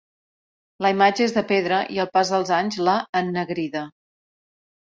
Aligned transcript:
La 0.85 0.89
imatge 0.93 1.23
és 1.25 1.35
de 1.35 1.43
pedra, 1.51 1.81
i 1.97 2.01
el 2.05 2.11
pas 2.17 2.31
dels 2.37 2.55
anys 2.63 2.79
l'ha 2.89 2.97
ennegrida. 3.23 3.85